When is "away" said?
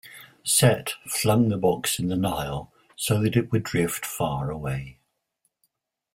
4.49-4.97